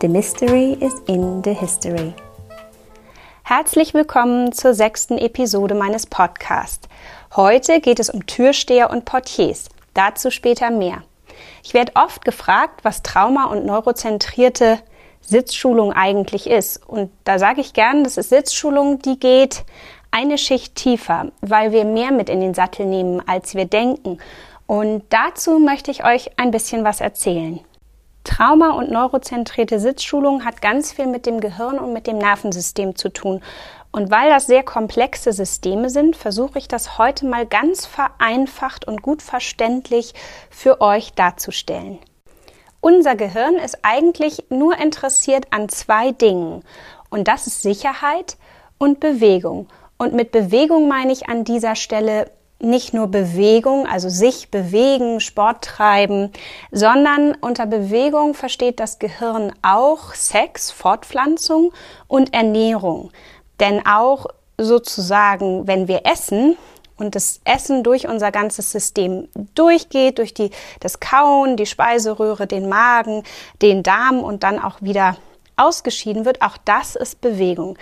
[0.00, 2.14] The Mystery is in the History.
[3.42, 6.88] Herzlich willkommen zur sechsten Episode meines Podcasts.
[7.34, 9.68] Heute geht es um Türsteher und Portiers.
[9.94, 11.02] Dazu später mehr.
[11.64, 14.78] Ich werde oft gefragt, was Trauma- und neurozentrierte
[15.20, 16.88] Sitzschulung eigentlich ist.
[16.88, 19.64] Und da sage ich gern, das ist Sitzschulung, die geht
[20.12, 24.18] eine Schicht tiefer, weil wir mehr mit in den Sattel nehmen, als wir denken.
[24.68, 27.58] Und dazu möchte ich euch ein bisschen was erzählen.
[28.24, 33.08] Trauma- und neurozentrierte Sitzschulung hat ganz viel mit dem Gehirn und mit dem Nervensystem zu
[33.08, 33.42] tun.
[33.90, 39.02] Und weil das sehr komplexe Systeme sind, versuche ich das heute mal ganz vereinfacht und
[39.02, 40.12] gut verständlich
[40.50, 41.98] für euch darzustellen.
[42.80, 46.62] Unser Gehirn ist eigentlich nur interessiert an zwei Dingen.
[47.10, 48.36] Und das ist Sicherheit
[48.78, 49.68] und Bewegung.
[49.96, 52.30] Und mit Bewegung meine ich an dieser Stelle
[52.60, 56.32] nicht nur Bewegung, also sich bewegen, Sport treiben,
[56.72, 61.72] sondern unter Bewegung versteht das Gehirn auch Sex, Fortpflanzung
[62.08, 63.12] und Ernährung.
[63.60, 66.56] Denn auch sozusagen, wenn wir essen
[66.96, 72.68] und das Essen durch unser ganzes System durchgeht, durch die, das Kauen, die Speiseröhre, den
[72.68, 73.22] Magen,
[73.62, 75.16] den Darm und dann auch wieder
[75.56, 77.78] ausgeschieden wird, auch das ist Bewegung.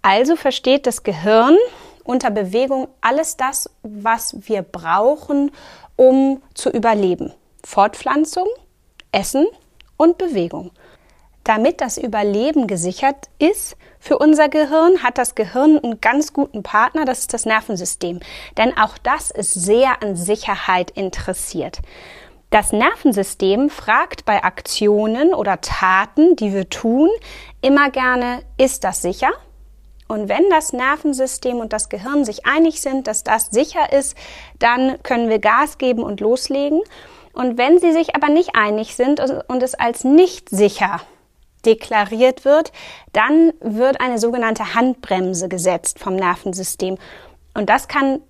[0.00, 1.56] Also versteht das Gehirn
[2.04, 5.50] unter Bewegung alles das, was wir brauchen,
[5.96, 7.32] um zu überleben.
[7.64, 8.46] Fortpflanzung,
[9.10, 9.46] Essen
[9.96, 10.70] und Bewegung.
[11.44, 17.04] Damit das Überleben gesichert ist für unser Gehirn, hat das Gehirn einen ganz guten Partner,
[17.04, 18.20] das ist das Nervensystem.
[18.56, 21.80] Denn auch das ist sehr an Sicherheit interessiert.
[22.48, 27.10] Das Nervensystem fragt bei Aktionen oder Taten, die wir tun,
[27.60, 29.32] immer gerne, ist das sicher?
[30.06, 34.16] Und wenn das Nervensystem und das Gehirn sich einig sind, dass das sicher ist,
[34.58, 36.80] dann können wir Gas geben und loslegen.
[37.32, 41.00] Und wenn sie sich aber nicht einig sind und es als nicht sicher
[41.64, 42.72] deklariert wird,
[43.12, 46.98] dann wird eine sogenannte Handbremse gesetzt vom Nervensystem.
[47.54, 48.20] Und das kann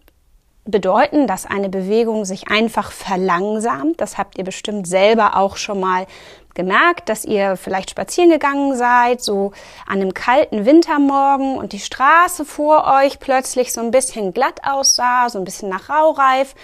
[0.64, 4.00] bedeuten, dass eine Bewegung sich einfach verlangsamt.
[4.00, 6.06] Das habt ihr bestimmt selber auch schon mal
[6.54, 9.53] gemerkt, dass ihr vielleicht spazieren gegangen seid, so
[9.87, 15.28] an einem kalten Wintermorgen und die Straße vor euch plötzlich so ein bisschen glatt aussah,
[15.28, 16.54] so ein bisschen nach Raureif.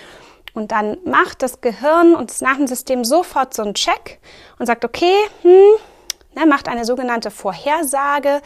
[0.52, 4.18] Und dann macht das Gehirn und das Nervensystem sofort so einen Check
[4.58, 5.78] und sagt, okay, hm,
[6.34, 8.40] ne, macht eine sogenannte Vorhersage,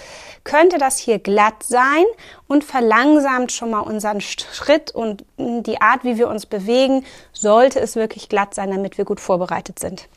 [0.44, 2.04] könnte das hier glatt sein
[2.46, 7.96] und verlangsamt schon mal unseren Schritt und die Art, wie wir uns bewegen, sollte es
[7.96, 10.08] wirklich glatt sein, damit wir gut vorbereitet sind.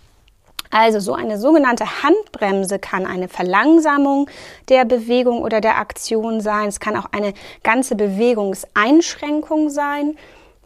[0.69, 4.29] Also so eine sogenannte Handbremse kann eine Verlangsamung
[4.69, 6.67] der Bewegung oder der Aktion sein.
[6.67, 7.33] Es kann auch eine
[7.63, 10.17] ganze Bewegungseinschränkung sein.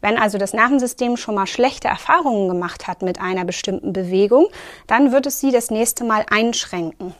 [0.01, 4.47] Wenn also das Nervensystem schon mal schlechte Erfahrungen gemacht hat mit einer bestimmten Bewegung,
[4.87, 7.13] dann wird es sie das nächste Mal einschränken.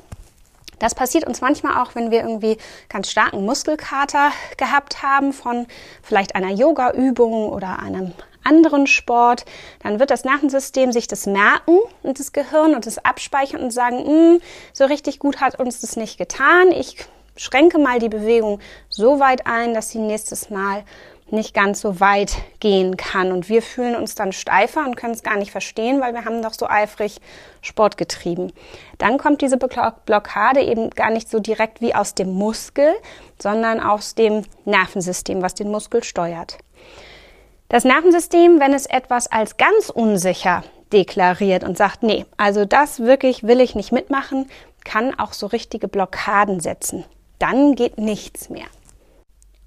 [0.79, 2.57] Das passiert uns manchmal auch, wenn wir irgendwie
[2.89, 5.67] ganz starken Muskelkater gehabt haben von
[6.01, 9.45] vielleicht einer Yoga-Übung oder einem anderen Sport,
[9.83, 14.05] dann wird das Nervensystem sich das merken und das Gehirn und das abspeichern und sagen,
[14.05, 14.41] hm,
[14.73, 16.71] so richtig gut hat uns das nicht getan.
[16.71, 16.97] Ich
[17.35, 18.59] schränke mal die Bewegung
[18.89, 20.83] so weit ein, dass sie nächstes Mal
[21.31, 23.31] nicht ganz so weit gehen kann.
[23.31, 26.41] Und wir fühlen uns dann steifer und können es gar nicht verstehen, weil wir haben
[26.41, 27.19] doch so eifrig
[27.61, 28.51] Sport getrieben.
[28.97, 32.93] Dann kommt diese Blockade eben gar nicht so direkt wie aus dem Muskel,
[33.41, 36.57] sondern aus dem Nervensystem, was den Muskel steuert.
[37.71, 40.61] Das Nervensystem, wenn es etwas als ganz unsicher
[40.91, 44.49] deklariert und sagt, nee, also das wirklich will ich nicht mitmachen,
[44.83, 47.05] kann auch so richtige Blockaden setzen.
[47.39, 48.65] Dann geht nichts mehr.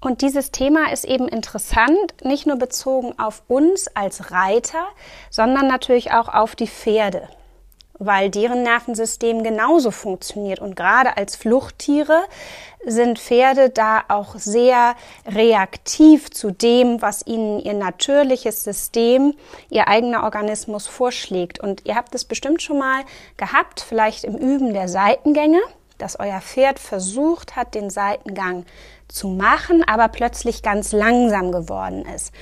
[0.01, 4.85] Und dieses Thema ist eben interessant, nicht nur bezogen auf uns als Reiter,
[5.31, 7.27] sondern natürlich auch auf die Pferde
[7.99, 10.59] weil deren Nervensystem genauso funktioniert.
[10.59, 12.23] Und gerade als Fluchttiere
[12.85, 14.95] sind Pferde da auch sehr
[15.27, 19.33] reaktiv zu dem, was ihnen ihr natürliches System,
[19.69, 21.59] ihr eigener Organismus vorschlägt.
[21.59, 23.03] Und ihr habt es bestimmt schon mal
[23.37, 25.61] gehabt, vielleicht im Üben der Seitengänge,
[25.97, 28.65] dass euer Pferd versucht hat, den Seitengang
[29.07, 32.33] zu machen, aber plötzlich ganz langsam geworden ist.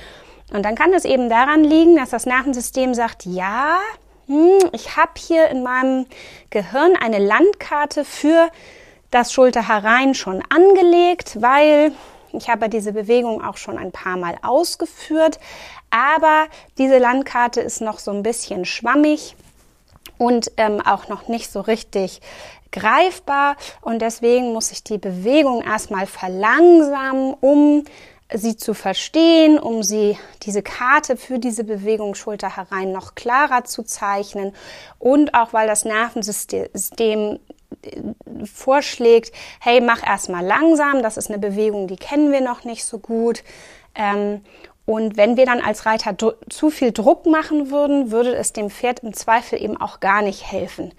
[0.52, 3.78] Und dann kann es eben daran liegen, dass das Nervensystem sagt, ja,
[4.26, 6.06] hm, ich habe hier in meinem
[6.50, 8.48] Gehirn eine Landkarte für
[9.10, 11.92] das Schulterherein schon angelegt, weil
[12.32, 15.38] ich habe diese Bewegung auch schon ein paar Mal ausgeführt,
[15.90, 16.46] aber
[16.78, 19.36] diese Landkarte ist noch so ein bisschen schwammig
[20.18, 22.20] und ähm, auch noch nicht so richtig
[22.72, 23.56] greifbar.
[23.80, 27.84] Und deswegen muss ich die Bewegung erstmal verlangsamen, um
[28.34, 33.82] sie zu verstehen, um sie diese Karte für diese Bewegung Schulter herein noch klarer zu
[33.82, 34.52] zeichnen
[34.98, 37.38] und auch weil das Nervensystem
[37.82, 38.00] äh,
[38.44, 42.98] vorschlägt, hey, mach erstmal langsam, das ist eine Bewegung, die kennen wir noch nicht so
[42.98, 43.42] gut.
[43.94, 44.42] Ähm,
[44.86, 46.14] und wenn wir dann als Reiter
[46.50, 50.50] zu viel Druck machen würden, würde es dem Pferd im Zweifel eben auch gar nicht
[50.50, 50.92] helfen.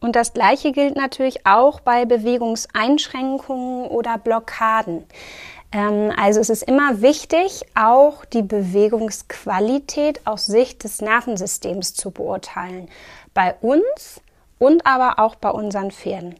[0.00, 5.04] Und das Gleiche gilt natürlich auch bei Bewegungseinschränkungen oder Blockaden.
[5.72, 12.88] Ähm, also es ist immer wichtig, auch die Bewegungsqualität aus Sicht des Nervensystems zu beurteilen.
[13.34, 14.20] Bei uns
[14.58, 16.36] und aber auch bei unseren Pferden.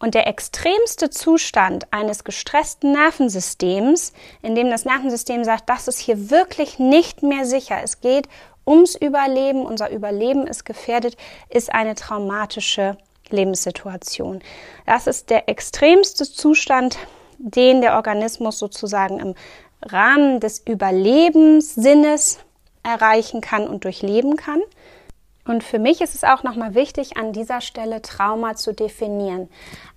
[0.00, 4.12] Und der extremste Zustand eines gestressten Nervensystems,
[4.42, 8.28] in dem das Nervensystem sagt, das ist hier wirklich nicht mehr sicher, es geht
[8.66, 11.16] ums Überleben, unser Überleben ist gefährdet,
[11.48, 12.98] ist eine traumatische
[13.30, 14.42] Lebenssituation.
[14.84, 16.98] Das ist der extremste Zustand,
[17.38, 19.34] den der Organismus sozusagen im
[19.82, 22.38] Rahmen des Überlebenssinnes
[22.82, 24.60] erreichen kann und durchleben kann.
[25.46, 29.50] Und für mich ist es auch nochmal wichtig, an dieser Stelle Trauma zu definieren.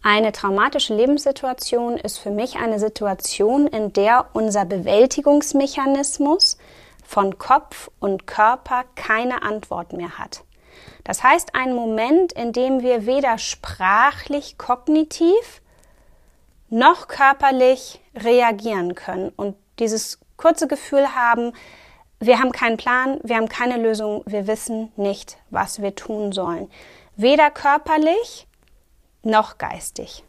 [0.04, 6.58] Eine traumatische Lebenssituation ist für mich eine Situation, in der unser Bewältigungsmechanismus
[7.06, 10.44] von Kopf und Körper keine Antwort mehr hat.
[11.06, 15.62] Das heißt, ein Moment, in dem wir weder sprachlich, kognitiv
[16.70, 21.54] noch körperlich reagieren können und dieses kurze Gefühl haben,
[22.20, 26.70] wir haben keinen Plan, wir haben keine Lösung, wir wissen nicht, was wir tun sollen.
[27.16, 28.48] Weder körperlich
[29.24, 30.24] noch geistig.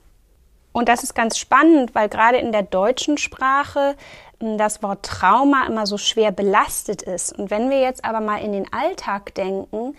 [0.73, 3.97] Und das ist ganz spannend, weil gerade in der deutschen Sprache
[4.41, 7.37] hm, das Wort Trauma immer so schwer belastet ist.
[7.37, 9.97] Und wenn wir jetzt aber mal in den Alltag denken,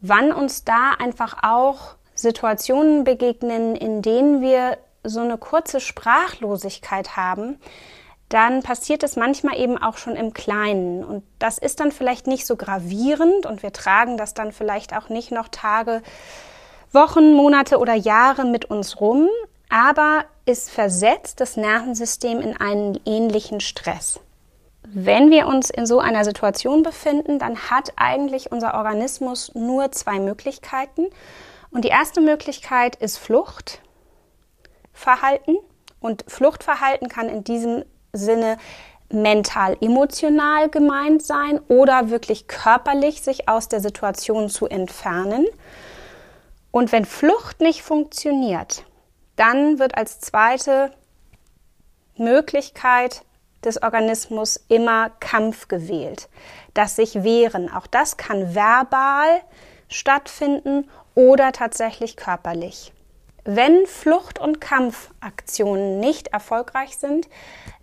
[0.00, 7.58] wann uns da einfach auch Situationen begegnen, in denen wir so eine kurze Sprachlosigkeit haben,
[8.28, 11.02] dann passiert es manchmal eben auch schon im Kleinen.
[11.02, 15.08] Und das ist dann vielleicht nicht so gravierend und wir tragen das dann vielleicht auch
[15.08, 16.02] nicht noch Tage,
[16.92, 19.28] Wochen, Monate oder Jahre mit uns rum,
[19.68, 24.20] aber es versetzt das Nervensystem in einen ähnlichen Stress.
[24.82, 30.18] Wenn wir uns in so einer Situation befinden, dann hat eigentlich unser Organismus nur zwei
[30.18, 31.08] Möglichkeiten.
[31.70, 33.18] Und die erste Möglichkeit ist
[34.98, 35.56] Fluchtverhalten.
[36.00, 38.58] Und Fluchtverhalten kann in diesem Sinne
[39.10, 45.46] mental-emotional gemeint sein oder wirklich körperlich sich aus der Situation zu entfernen.
[46.70, 48.84] Und wenn Flucht nicht funktioniert,
[49.36, 50.92] dann wird als zweite
[52.16, 53.22] Möglichkeit
[53.64, 56.28] des Organismus immer Kampf gewählt,
[56.74, 57.72] das sich wehren.
[57.72, 59.40] Auch das kann verbal
[59.88, 62.92] stattfinden oder tatsächlich körperlich.
[63.50, 67.30] Wenn Flucht- und Kampfaktionen nicht erfolgreich sind,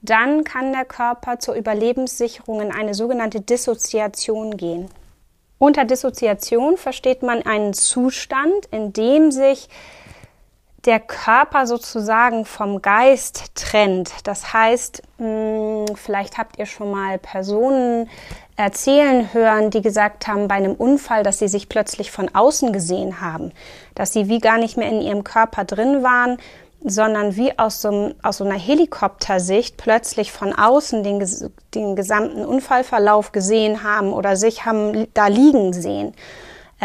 [0.03, 4.91] dann kann der Körper zur Überlebenssicherung in eine sogenannte Dissoziation gehen.
[5.57, 9.67] Unter Dissoziation versteht man einen Zustand, in dem sich
[10.85, 14.11] der Körper sozusagen vom Geist trennt.
[14.23, 18.09] Das heißt, hm, vielleicht habt ihr schon mal Personen
[18.55, 23.19] erzählen hören, die gesagt haben bei einem Unfall, dass sie sich plötzlich von außen gesehen
[23.19, 23.51] haben,
[23.95, 26.37] dass sie wie gar nicht mehr in ihrem Körper drin waren,
[26.83, 31.27] sondern wie aus so, aus so einer Helikoptersicht plötzlich von außen den,
[31.73, 36.13] den gesamten Unfallverlauf gesehen haben oder sich haben da liegen sehen.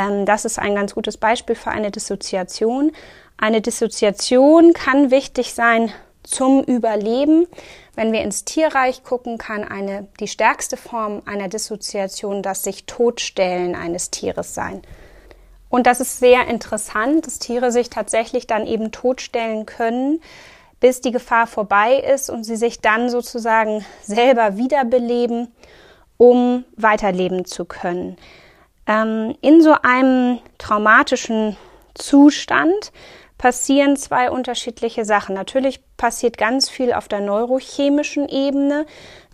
[0.01, 2.93] Ähm, das ist ein ganz gutes Beispiel für eine Dissoziation.
[3.37, 5.93] Eine Dissoziation kann wichtig sein
[6.23, 7.47] zum Überleben.
[7.95, 13.75] Wenn wir ins Tierreich gucken, kann eine, die stärkste Form einer Dissoziation das sich Totstellen
[13.75, 14.83] eines Tieres sein.
[15.69, 20.21] Und das ist sehr interessant, dass Tiere sich tatsächlich dann eben totstellen können,
[20.81, 25.49] bis die Gefahr vorbei ist und sie sich dann sozusagen selber wiederbeleben,
[26.17, 28.17] um weiterleben zu können.
[28.87, 31.57] Ähm, in so einem traumatischen
[31.95, 32.93] Zustand
[33.39, 35.35] passieren zwei unterschiedliche Sachen.
[35.35, 38.85] Natürlich passiert ganz viel auf der neurochemischen Ebene.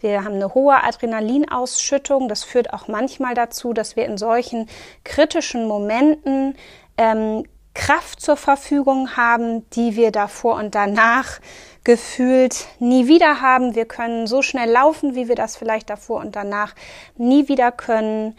[0.01, 2.29] Wir haben eine hohe Adrenalinausschüttung.
[2.29, 4.69] Das führt auch manchmal dazu, dass wir in solchen
[5.03, 6.55] kritischen Momenten
[6.97, 11.41] ähm, Kraft zur Verfügung haben, die wir davor und danach
[11.85, 13.75] gefühlt nie wieder haben.
[13.75, 16.75] Wir können so schnell laufen, wie wir das vielleicht davor und danach
[17.17, 18.37] nie wieder können.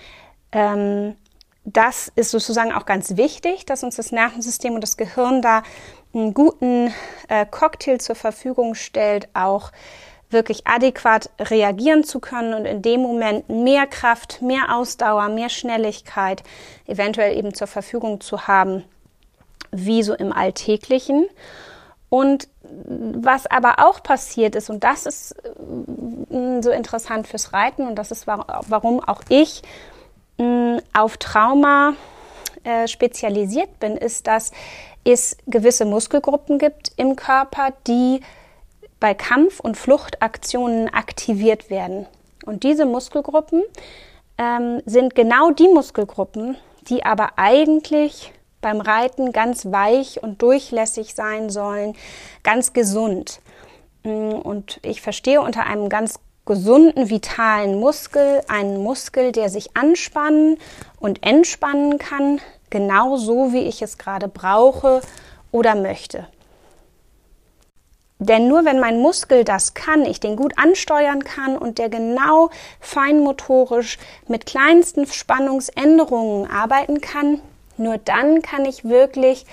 [0.51, 1.16] Ähm,
[1.63, 5.63] das ist sozusagen auch ganz wichtig, dass uns das Nervensystem und das Gehirn da
[6.13, 6.94] einen guten
[7.27, 9.72] äh, Cocktail zur Verfügung stellt, auch
[10.30, 16.44] wirklich adäquat reagieren zu können und in dem Moment mehr Kraft, mehr Ausdauer, mehr Schnelligkeit
[16.86, 18.84] eventuell eben zur Verfügung zu haben,
[19.72, 21.27] wie so im Alltäglichen.
[22.10, 27.96] Und was aber auch passiert ist, und das ist äh, so interessant fürs Reiten, und
[27.96, 29.62] das ist warum auch ich
[30.38, 31.94] äh, auf Trauma
[32.63, 34.51] äh, spezialisiert bin, ist, dass
[35.03, 38.22] es gewisse Muskelgruppen gibt im Körper, die
[39.00, 42.08] bei Kampf- und Fluchtaktionen aktiviert werden.
[42.46, 43.63] Und diese Muskelgruppen
[44.38, 46.58] ähm, sind genau die Muskelgruppen,
[46.89, 51.96] die aber eigentlich beim Reiten ganz weich und durchlässig sein sollen,
[52.44, 53.39] ganz gesund.
[54.03, 60.58] Mm, und ich verstehe unter einem ganz gesunden, vitalen Muskel einen Muskel, der sich anspannen
[61.00, 65.01] und entspannen kann, genau so, wie ich es gerade brauche
[65.51, 66.27] oder möchte.
[68.20, 72.50] Denn nur wenn mein Muskel das kann, ich den gut ansteuern kann und der genau
[72.80, 77.42] feinmotorisch mit kleinsten Spannungsänderungen arbeiten kann,
[77.77, 79.46] nur dann kann ich wirklich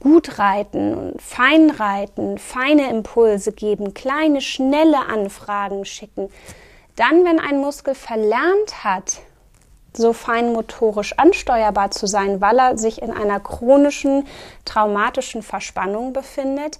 [0.00, 6.30] gut reiten und fein reiten, feine Impulse geben, kleine, schnelle Anfragen schicken.
[6.96, 9.20] Dann, wenn ein Muskel verlernt hat,
[9.92, 14.26] so feinmotorisch ansteuerbar zu sein, weil er sich in einer chronischen,
[14.64, 16.78] traumatischen Verspannung befindet,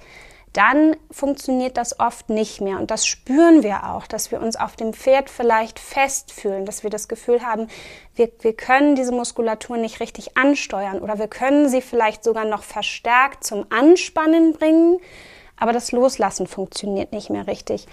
[0.53, 2.79] dann funktioniert das oft nicht mehr.
[2.79, 6.91] Und das spüren wir auch, dass wir uns auf dem Pferd vielleicht festfühlen, dass wir
[6.91, 7.69] das Gefühl haben,
[8.17, 12.65] wir, wir können diese Muskulatur nicht richtig ansteuern oder wir können sie vielleicht sogar noch
[12.65, 14.99] verstärkt zum Anspannen bringen,
[15.57, 17.87] aber das Loslassen funktioniert nicht mehr richtig.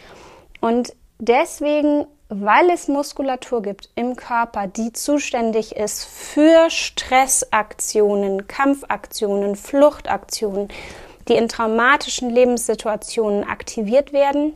[0.60, 10.70] Und deswegen, weil es Muskulatur gibt im Körper, die zuständig ist für Stressaktionen, Kampfaktionen, Fluchtaktionen,
[11.27, 14.55] die in traumatischen Lebenssituationen aktiviert werden,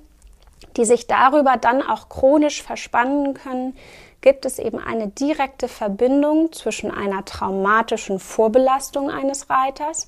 [0.78, 3.76] die sich darüber dann auch chronisch verspannen können,
[4.22, 10.08] gibt es eben eine direkte Verbindung zwischen einer traumatischen Vorbelastung eines Reiters.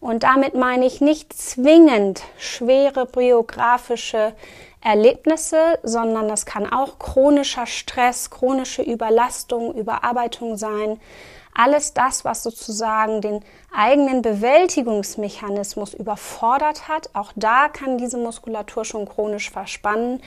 [0.00, 4.32] Und damit meine ich nicht zwingend schwere biografische
[4.80, 10.98] Erlebnisse, sondern das kann auch chronischer Stress, chronische Überlastung, Überarbeitung sein,
[11.54, 13.40] alles das, was sozusagen den
[13.72, 20.22] eigenen Bewältigungsmechanismus überfordert hat, auch da kann diese Muskulatur schon chronisch verspannen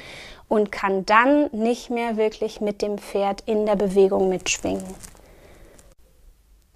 [0.48, 4.84] und kann dann nicht mehr wirklich mit dem Pferd in der Bewegung mitschwingen.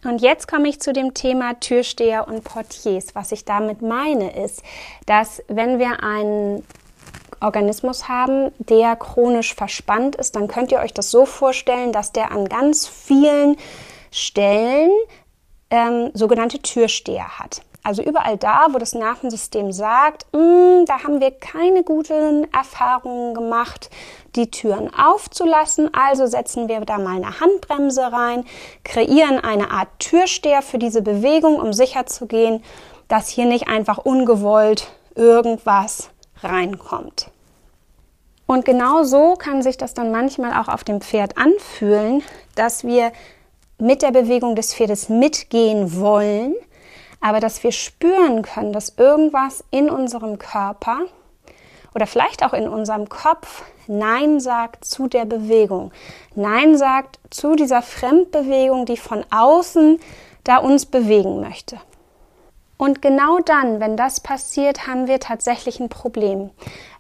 [0.03, 3.15] Und jetzt komme ich zu dem Thema Türsteher und Portiers.
[3.15, 4.63] Was ich damit meine ist,
[5.05, 6.63] dass wenn wir einen
[7.41, 12.31] Organismus haben, der chronisch verspannt ist, dann könnt ihr euch das so vorstellen, dass der
[12.31, 13.57] an ganz vielen
[14.11, 14.91] Stellen
[15.69, 17.61] ähm, sogenannte Türsteher hat.
[17.81, 23.89] Also überall da, wo das Nervensystem sagt, mm, da haben wir keine guten Erfahrungen gemacht,
[24.35, 25.89] die Türen aufzulassen.
[25.93, 28.45] Also setzen wir da mal eine Handbremse rein,
[28.83, 32.63] kreieren eine Art Türsteher für diese Bewegung, um sicherzugehen,
[33.07, 36.09] dass hier nicht einfach ungewollt irgendwas
[36.43, 37.31] reinkommt.
[38.45, 42.23] Und genau so kann sich das dann manchmal auch auf dem Pferd anfühlen,
[42.55, 43.11] dass wir
[43.79, 46.55] mit der Bewegung des Pferdes mitgehen wollen,
[47.21, 50.99] aber dass wir spüren können, dass irgendwas in unserem Körper
[51.95, 55.91] oder vielleicht auch in unserem Kopf Nein sagt zu der Bewegung.
[56.35, 59.99] Nein sagt zu dieser Fremdbewegung, die von außen
[60.43, 61.79] da uns bewegen möchte.
[62.81, 66.49] Und genau dann, wenn das passiert, haben wir tatsächlich ein Problem.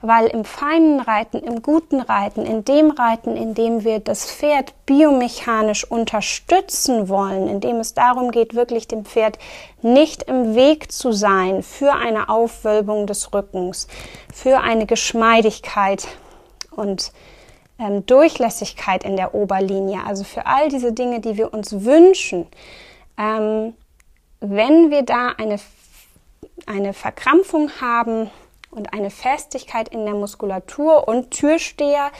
[0.01, 4.73] Weil im feinen Reiten, im guten Reiten, in dem Reiten, in dem wir das Pferd
[4.85, 9.39] biomechanisch unterstützen wollen, in dem es darum geht, wirklich dem Pferd
[9.81, 13.87] nicht im Weg zu sein für eine Aufwölbung des Rückens,
[14.33, 16.09] für eine Geschmeidigkeit
[16.71, 17.13] und
[17.79, 22.47] ähm, Durchlässigkeit in der Oberlinie, also für all diese Dinge, die wir uns wünschen,
[23.17, 23.75] ähm,
[24.39, 25.59] wenn wir da eine,
[26.65, 28.29] eine Verkrampfung haben
[28.71, 32.11] und eine Festigkeit in der Muskulatur und Türsteher,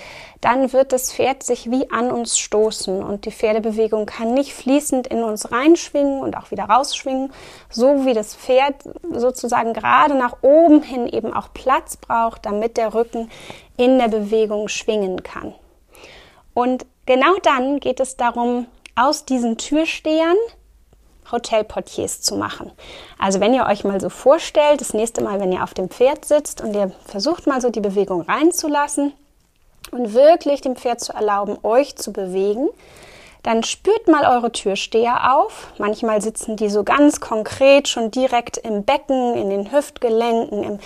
[0.41, 5.05] dann wird das Pferd sich wie an uns stoßen und die Pferdebewegung kann nicht fließend
[5.07, 7.31] in uns reinschwingen und auch wieder rausschwingen,
[7.69, 8.75] so wie das Pferd
[9.11, 13.29] sozusagen gerade nach oben hin eben auch Platz braucht, damit der Rücken
[13.77, 15.53] in der Bewegung schwingen kann.
[16.55, 20.35] Und genau dann geht es darum, aus diesen Türstehern
[21.31, 22.71] Hotelportiers zu machen.
[23.17, 26.25] Also wenn ihr euch mal so vorstellt, das nächste Mal, wenn ihr auf dem Pferd
[26.25, 29.13] sitzt und ihr versucht mal so die Bewegung reinzulassen
[29.91, 32.69] und wirklich dem Pferd zu erlauben, euch zu bewegen,
[33.43, 35.71] dann spürt mal eure Türsteher auf.
[35.77, 40.79] Manchmal sitzen die so ganz konkret schon direkt im Becken, in den Hüftgelenken, im,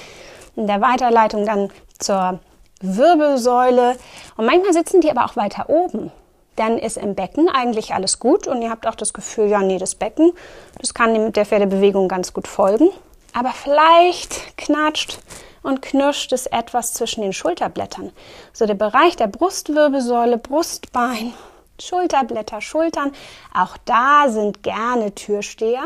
[0.55, 2.39] in der Weiterleitung dann zur
[2.81, 3.95] Wirbelsäule.
[4.37, 6.11] Und manchmal sitzen die aber auch weiter oben.
[6.55, 9.79] Dann ist im Becken eigentlich alles gut und ihr habt auch das Gefühl, ja, nee,
[9.79, 10.33] das Becken,
[10.79, 12.89] das kann der Pferdebewegung ganz gut folgen.
[13.33, 15.19] Aber vielleicht knatscht
[15.63, 18.11] und knirscht es etwas zwischen den Schulterblättern.
[18.51, 21.33] So der Bereich der Brustwirbelsäule, Brustbein,
[21.81, 23.11] Schulterblätter, Schultern.
[23.53, 25.83] Auch da sind gerne Türsteher.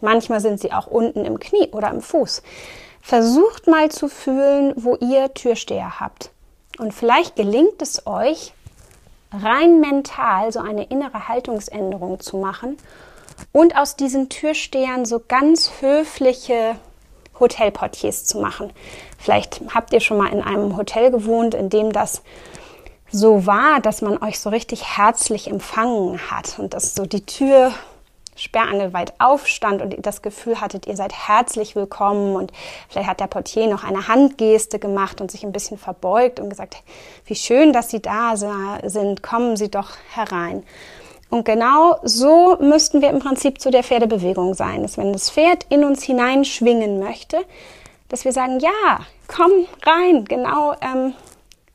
[0.00, 2.42] Manchmal sind sie auch unten im Knie oder im Fuß.
[3.00, 6.30] Versucht mal zu fühlen, wo ihr Türsteher habt.
[6.78, 8.52] Und vielleicht gelingt es euch,
[9.32, 12.76] rein mental so eine innere Haltungsänderung zu machen
[13.52, 16.76] und aus diesen Türstehern so ganz höfliche
[17.38, 18.70] Hotelportiers zu machen.
[19.18, 22.22] Vielleicht habt ihr schon mal in einem Hotel gewohnt, in dem das
[23.10, 27.72] so war, dass man euch so richtig herzlich empfangen hat und dass so die Tür
[28.40, 32.52] sperrangelweit aufstand und ihr das Gefühl hattet, ihr seid herzlich willkommen und
[32.88, 36.76] vielleicht hat der Portier noch eine Handgeste gemacht und sich ein bisschen verbeugt und gesagt,
[37.26, 40.64] wie schön, dass Sie da sind, kommen Sie doch herein.
[41.28, 45.64] Und genau so müssten wir im Prinzip zu der Pferdebewegung sein, dass wenn das Pferd
[45.68, 47.38] in uns hineinschwingen möchte,
[48.08, 49.52] dass wir sagen, ja, komm
[49.84, 51.14] rein, genau ähm,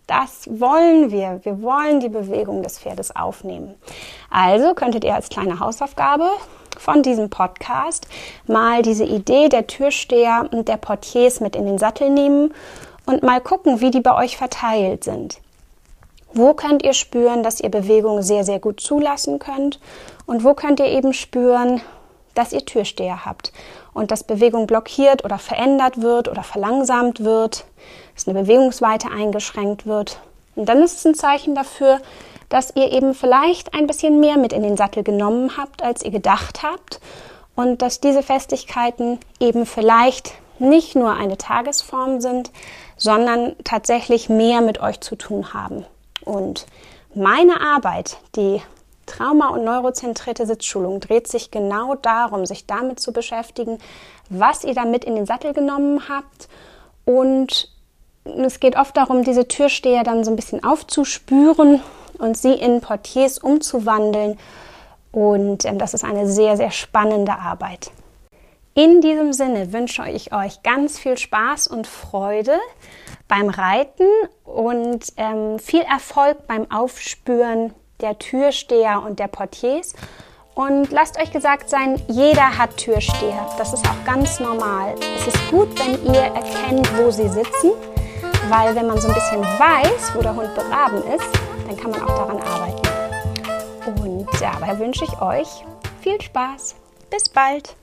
[0.08, 1.40] das wollen wir.
[1.44, 3.76] Wir wollen die Bewegung des Pferdes aufnehmen.
[4.30, 6.30] Also könntet ihr als kleine Hausaufgabe
[6.78, 8.08] von diesem Podcast
[8.48, 12.54] mal diese Idee der Türsteher und der Portiers mit in den Sattel nehmen
[13.06, 15.40] und mal gucken, wie die bei euch verteilt sind.
[16.34, 19.80] Wo könnt ihr spüren, dass ihr Bewegung sehr, sehr gut zulassen könnt?
[20.26, 21.82] Und wo könnt ihr eben spüren,
[22.34, 23.54] dass ihr Türsteher habt
[23.96, 27.66] und dass Bewegung blockiert oder verändert wird oder verlangsamt wird,
[28.14, 30.20] dass eine Bewegungsweite eingeschränkt wird.
[30.56, 32.00] Und dann ist es ein Zeichen dafür,
[32.50, 36.12] dass ihr eben vielleicht ein bisschen mehr mit in den Sattel genommen habt, als ihr
[36.12, 37.00] gedacht habt
[37.56, 42.51] und dass diese Festigkeiten eben vielleicht nicht nur eine Tagesform sind,
[42.98, 45.86] sondern tatsächlich mehr mit euch zu tun haben.
[46.24, 46.66] Und
[47.14, 48.62] meine Arbeit, die
[49.05, 53.79] Trauma- und neurozentrierte Sitzschulung dreht sich genau darum, sich damit zu beschäftigen,
[54.29, 56.50] was ihr damit in den Sattel genommen habt.
[57.05, 57.70] Und
[58.24, 61.81] es geht oft darum, diese Türsteher dann so ein bisschen aufzuspüren
[62.18, 64.37] und sie in Portiers umzuwandeln.
[65.11, 67.91] Und ähm, das ist eine sehr, sehr spannende Arbeit.
[68.74, 72.59] In diesem Sinne wünsche ich euch ganz viel Spaß und Freude
[73.27, 74.07] beim Reiten
[74.44, 79.94] und ähm, viel Erfolg beim Aufspüren der Türsteher und der Portiers.
[80.53, 83.46] Und lasst euch gesagt sein, jeder hat Türsteher.
[83.58, 84.96] Das ist auch ganz normal.
[85.18, 87.72] Es ist gut, wenn ihr erkennt, wo sie sitzen,
[88.50, 91.27] weil wenn man so ein bisschen weiß, wo der Hund begraben ist,
[91.68, 92.88] dann kann man auch daran arbeiten.
[94.01, 95.66] Und dabei wünsche ich euch
[96.01, 96.75] viel Spaß.
[97.10, 97.75] Bis bald.